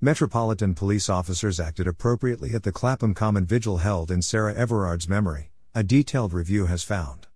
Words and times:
Metropolitan 0.00 0.76
police 0.76 1.08
officers 1.08 1.58
acted 1.58 1.88
appropriately 1.88 2.54
at 2.54 2.62
the 2.62 2.70
Clapham 2.70 3.14
Common 3.14 3.44
vigil 3.44 3.78
held 3.78 4.12
in 4.12 4.22
Sarah 4.22 4.54
Everard's 4.54 5.08
memory, 5.08 5.50
a 5.74 5.82
detailed 5.82 6.32
review 6.32 6.66
has 6.66 6.84
found. 6.84 7.26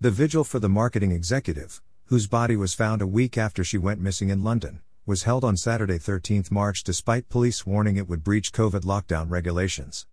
The 0.00 0.12
vigil 0.12 0.44
for 0.44 0.60
the 0.60 0.68
marketing 0.68 1.10
executive, 1.10 1.82
whose 2.04 2.28
body 2.28 2.54
was 2.54 2.72
found 2.72 3.02
a 3.02 3.06
week 3.08 3.36
after 3.36 3.64
she 3.64 3.78
went 3.78 4.00
missing 4.00 4.28
in 4.28 4.44
London, 4.44 4.80
was 5.04 5.24
held 5.24 5.42
on 5.42 5.56
Saturday 5.56 5.98
13 5.98 6.44
March 6.52 6.84
despite 6.84 7.28
police 7.28 7.66
warning 7.66 7.96
it 7.96 8.08
would 8.08 8.22
breach 8.22 8.52
COVID 8.52 8.82
lockdown 8.82 9.28
regulations. 9.28 10.06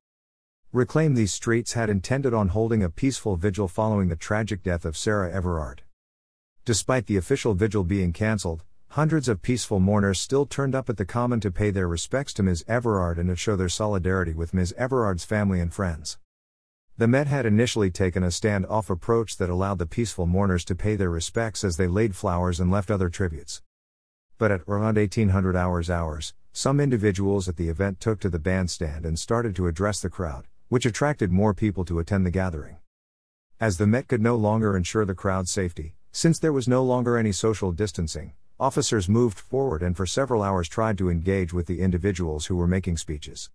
Reclaim 0.72 1.14
These 1.14 1.34
Streets 1.34 1.74
had 1.74 1.88
intended 1.88 2.34
on 2.34 2.48
holding 2.48 2.82
a 2.82 2.90
peaceful 2.90 3.36
vigil 3.36 3.68
following 3.68 4.08
the 4.08 4.16
tragic 4.16 4.64
death 4.64 4.86
of 4.86 4.98
Sarah 4.98 5.32
Everard. 5.32 5.84
Despite 6.66 7.06
the 7.06 7.18
official 7.18 7.54
vigil 7.54 7.84
being 7.84 8.12
cancelled, 8.12 8.64
hundreds 8.92 9.30
of 9.30 9.42
peaceful 9.42 9.80
mourners 9.80 10.20
still 10.20 10.46
turned 10.46 10.76
up 10.76 10.90
at 10.90 10.98
the 10.98 11.06
Common 11.06 11.40
to 11.40 11.50
pay 11.50 11.72
their 11.72 11.88
respects 11.88 12.34
to 12.34 12.44
Ms. 12.44 12.66
Everard 12.68 13.18
and 13.18 13.30
to 13.30 13.36
show 13.36 13.56
their 13.56 13.70
solidarity 13.70 14.34
with 14.34 14.54
Ms. 14.54 14.74
Everard's 14.78 15.24
family 15.24 15.60
and 15.60 15.74
friends. 15.74 16.18
The 16.98 17.08
Met 17.08 17.28
had 17.28 17.46
initially 17.46 17.90
taken 17.90 18.22
a 18.22 18.32
stand 18.32 18.66
off 18.66 18.90
approach 18.90 19.38
that 19.38 19.50
allowed 19.50 19.80
the 19.80 19.86
peaceful 19.86 20.26
mourners 20.26 20.66
to 20.66 20.76
pay 20.76 20.96
their 20.96 21.10
respects 21.10 21.64
as 21.64 21.78
they 21.78 21.88
laid 21.88 22.16
flowers 22.16 22.60
and 22.60 22.70
left 22.70 22.92
other 22.92 23.10
tributes. 23.10 23.62
But 24.38 24.52
at 24.52 24.62
around 24.68 24.98
1800 24.98 25.56
hours 25.56 25.90
hours, 25.90 26.34
some 26.52 26.80
individuals 26.80 27.48
at 27.48 27.56
the 27.56 27.70
event 27.70 28.00
took 28.00 28.20
to 28.20 28.30
the 28.30 28.40
bandstand 28.40 29.06
and 29.06 29.18
started 29.18 29.56
to 29.56 29.68
address 29.68 30.02
the 30.02 30.10
crowd 30.10 30.48
which 30.72 30.86
attracted 30.86 31.34
more 31.34 31.54
people 31.54 31.84
to 31.84 32.00
attend 32.00 32.26
the 32.26 32.32
gathering. 32.32 32.78
As 33.60 33.78
the 33.78 33.86
Met 33.86 34.08
could 34.08 34.22
no 34.22 34.38
longer 34.38 34.78
ensure 34.78 35.04
the 35.04 35.14
crowd's 35.14 35.52
safety, 35.52 35.96
since 36.14 36.40
there 36.40 36.54
was 36.54 36.66
no 36.66 36.82
longer 36.82 37.18
any 37.18 37.34
social 37.34 37.74
distancing, 37.74 38.32
officers 38.62 39.10
moved 39.10 39.40
forward 39.40 39.82
and 39.82 39.98
for 39.98 40.06
several 40.06 40.44
hours 40.44 40.70
tried 40.70 40.96
to 40.96 41.10
engage 41.10 41.52
with 41.52 41.66
the 41.66 41.82
individuals 41.82 42.46
who 42.46 42.56
were 42.56 42.68
making 42.68 42.96
speeches. 42.96 43.50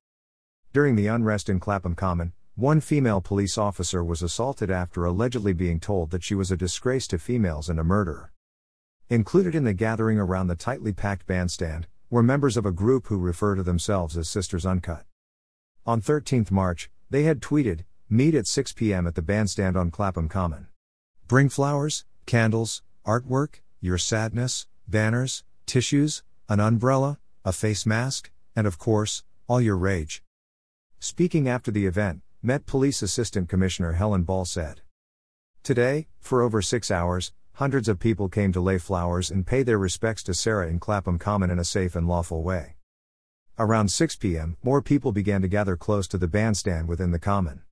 During 0.73 0.97
the 0.97 1.07
unrest 1.07 1.49
in 1.49 1.61
Clapham 1.61 1.95
Common, 1.95 2.33
one 2.57 2.81
female 2.81 3.21
police 3.21 3.57
officer 3.57 4.03
was 4.03 4.21
assaulted 4.21 4.69
after 4.69 5.05
allegedly 5.05 5.53
being 5.53 5.79
told 5.79 6.11
that 6.11 6.25
she 6.25 6.35
was 6.35 6.51
a 6.51 6.57
disgrace 6.57 7.07
to 7.07 7.21
females 7.21 7.69
and 7.69 7.79
a 7.79 7.85
murderer. 7.85 8.33
Included 9.09 9.55
in 9.55 9.63
the 9.63 9.75
gathering 9.75 10.19
around 10.19 10.49
the 10.49 10.57
tightly 10.57 10.93
packed 10.93 11.25
bandstand 11.25 11.87
were 12.11 12.21
members 12.21 12.57
of 12.57 12.67
a 12.67 12.73
group 12.73 13.07
who 13.07 13.19
refer 13.19 13.55
to 13.55 13.63
themselves 13.63 14.17
as 14.17 14.29
Sisters 14.29 14.67
Uncut. 14.67 15.05
On 15.87 16.01
13 16.01 16.47
March, 16.51 16.91
they 17.11 17.23
had 17.23 17.41
tweeted, 17.41 17.85
Meet 18.11 18.35
at 18.35 18.49
6 18.49 18.73
p.m. 18.73 19.07
at 19.07 19.15
the 19.15 19.23
bandstand 19.23 19.77
on 19.77 19.93
Clapham 19.93 20.29
Common. 20.29 20.67
Bring 21.29 21.49
flowers, 21.49 22.05
candles, 22.27 22.83
artwork, 23.07 23.61
your 23.81 23.99
sadness, 23.99 24.67
banners, 24.89 25.45
tissues, 25.67 26.23
an 26.49 26.61
umbrella, 26.61 27.19
a 27.45 27.53
face 27.53 27.85
mask, 27.87 28.31
and 28.55 28.67
of 28.67 28.79
course, 28.79 29.25
all 29.49 29.61
your 29.61 29.77
rage. 29.77 30.23
Speaking 30.99 31.49
after 31.49 31.71
the 31.71 31.87
event, 31.87 32.23
Met 32.43 32.67
Police 32.67 33.03
Assistant 33.03 33.49
Commissioner 33.49 33.93
Helen 33.93 34.23
Ball 34.23 34.45
said. 34.45 34.81
Today, 35.63 36.07
for 36.21 36.43
over 36.43 36.63
six 36.63 36.91
hours, 36.91 37.33
hundreds 37.55 37.89
of 37.89 37.99
people 37.99 38.29
came 38.29 38.53
to 38.53 38.61
lay 38.61 38.79
flowers 38.79 39.31
and 39.31 39.47
pay 39.47 39.63
their 39.63 39.79
respects 39.79 40.23
to 40.23 40.35
Sarah 40.35 40.69
in 40.69 40.79
Clapham 40.79 41.19
Common 41.19 41.51
in 41.51 41.59
a 41.59 41.65
safe 41.65 41.97
and 41.97 42.07
lawful 42.07 42.43
way. 42.43 42.77
Around 43.59 43.89
6 43.89 44.17
p.m., 44.17 44.57
more 44.63 44.83
people 44.83 45.13
began 45.13 45.43
to 45.43 45.49
gather 45.49 45.77
close 45.77 46.07
to 46.09 46.19
the 46.19 46.29
bandstand 46.29 46.87
within 46.87 47.11
the 47.11 47.19
common. 47.19 47.63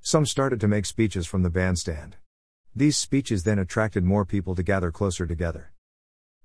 Some 0.00 0.26
started 0.26 0.60
to 0.60 0.68
make 0.68 0.86
speeches 0.86 1.26
from 1.26 1.42
the 1.42 1.50
bandstand. 1.50 2.16
These 2.76 2.96
speeches 2.96 3.42
then 3.42 3.58
attracted 3.58 4.04
more 4.04 4.24
people 4.24 4.54
to 4.54 4.62
gather 4.62 4.92
closer 4.92 5.26
together. 5.26 5.72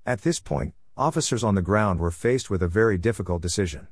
At 0.06 0.24
this 0.24 0.40
point, 0.40 0.74
officers 0.98 1.44
on 1.44 1.54
the 1.54 1.62
ground 1.62 2.00
were 2.00 2.10
faced 2.10 2.50
with 2.50 2.64
a 2.64 2.68
very 2.68 2.98
difficult 2.98 3.42
decision. 3.42 3.88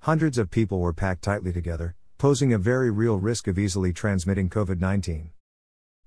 Hundreds 0.00 0.36
of 0.36 0.50
people 0.50 0.80
were 0.80 0.92
packed 0.92 1.22
tightly 1.22 1.50
together, 1.50 1.94
posing 2.18 2.52
a 2.52 2.58
very 2.58 2.90
real 2.90 3.18
risk 3.18 3.48
of 3.48 3.58
easily 3.58 3.90
transmitting 3.90 4.50
COVID 4.50 4.80
19. 4.80 5.30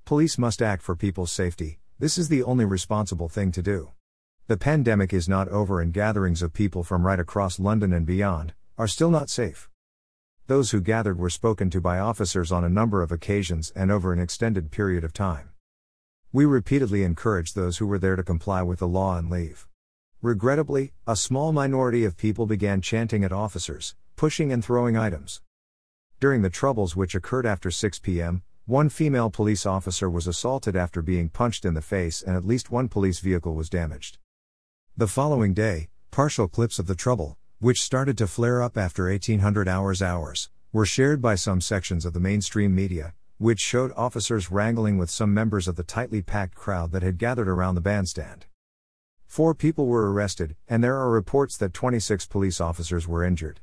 Police 0.05 0.37
must 0.37 0.61
act 0.61 0.83
for 0.83 0.95
people's 0.95 1.31
safety, 1.31 1.79
this 1.97 2.17
is 2.17 2.29
the 2.29 2.43
only 2.43 2.63
responsible 2.63 3.27
thing 3.27 3.51
to 3.51 3.63
do. 3.63 3.89
The 4.45 4.55
pandemic 4.55 5.13
is 5.13 5.27
not 5.27 5.47
over, 5.49 5.81
and 5.81 5.91
gatherings 5.91 6.43
of 6.43 6.53
people 6.53 6.83
from 6.83 7.05
right 7.05 7.19
across 7.19 7.59
London 7.59 7.91
and 7.91 8.05
beyond 8.05 8.53
are 8.77 8.87
still 8.87 9.09
not 9.09 9.31
safe. 9.31 9.67
Those 10.45 10.71
who 10.71 10.79
gathered 10.79 11.17
were 11.17 11.29
spoken 11.29 11.71
to 11.71 11.81
by 11.81 11.97
officers 11.97 12.51
on 12.51 12.63
a 12.63 12.69
number 12.69 13.01
of 13.01 13.11
occasions 13.11 13.71
and 13.75 13.89
over 13.91 14.13
an 14.13 14.19
extended 14.19 14.69
period 14.69 15.03
of 15.03 15.11
time. 15.11 15.49
We 16.31 16.45
repeatedly 16.45 17.01
encouraged 17.01 17.55
those 17.55 17.79
who 17.79 17.87
were 17.87 17.97
there 17.97 18.15
to 18.15 18.21
comply 18.21 18.61
with 18.61 18.77
the 18.77 18.87
law 18.87 19.17
and 19.17 19.31
leave. 19.31 19.67
Regrettably, 20.21 20.93
a 21.07 21.15
small 21.15 21.51
minority 21.51 22.05
of 22.05 22.17
people 22.17 22.45
began 22.45 22.81
chanting 22.81 23.23
at 23.23 23.31
officers, 23.31 23.95
pushing 24.15 24.51
and 24.51 24.63
throwing 24.63 24.95
items. 24.95 25.41
During 26.19 26.43
the 26.43 26.51
troubles 26.51 26.95
which 26.95 27.15
occurred 27.15 27.47
after 27.47 27.71
6 27.71 27.97
p.m., 27.97 28.43
one 28.67 28.89
female 28.89 29.31
police 29.31 29.65
officer 29.65 30.07
was 30.07 30.27
assaulted 30.27 30.75
after 30.75 31.01
being 31.01 31.29
punched 31.29 31.65
in 31.65 31.73
the 31.73 31.81
face 31.81 32.21
and 32.21 32.37
at 32.37 32.45
least 32.45 32.69
one 32.69 32.89
police 32.89 33.19
vehicle 33.21 33.55
was 33.55 33.67
damaged. 33.67 34.19
The 34.95 35.07
following 35.07 35.55
day, 35.55 35.89
partial 36.11 36.47
clips 36.47 36.77
of 36.77 36.85
the 36.85 36.93
trouble, 36.93 37.39
which 37.57 37.81
started 37.81 38.19
to 38.19 38.27
flare 38.27 38.61
up 38.61 38.77
after 38.77 39.09
1800 39.09 39.67
hours 39.67 39.99
hours, 40.03 40.51
were 40.71 40.85
shared 40.85 41.23
by 41.23 41.33
some 41.33 41.59
sections 41.59 42.05
of 42.05 42.13
the 42.13 42.19
mainstream 42.19 42.75
media, 42.75 43.15
which 43.39 43.59
showed 43.59 43.91
officers 43.95 44.51
wrangling 44.51 44.99
with 44.99 45.09
some 45.09 45.33
members 45.33 45.67
of 45.67 45.75
the 45.75 45.83
tightly 45.83 46.21
packed 46.21 46.53
crowd 46.53 46.91
that 46.91 47.01
had 47.01 47.17
gathered 47.17 47.49
around 47.49 47.73
the 47.73 47.81
bandstand. 47.81 48.45
Four 49.25 49.55
people 49.55 49.87
were 49.87 50.13
arrested, 50.13 50.55
and 50.67 50.83
there 50.83 50.97
are 50.97 51.09
reports 51.09 51.57
that 51.57 51.73
26 51.73 52.27
police 52.27 52.61
officers 52.61 53.07
were 53.07 53.23
injured. 53.23 53.57